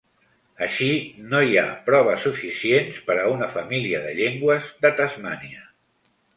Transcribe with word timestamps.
Així, 0.67 0.87
no 1.33 1.41
hi 1.49 1.59
ha 1.61 1.65
proves 1.89 2.25
suficients 2.29 2.99
per 3.11 3.19
a 3.21 3.29
una 3.35 3.53
família 3.59 4.03
de 4.09 4.17
llengües 4.23 4.75
de 4.87 4.95
Tasmània. 5.03 5.67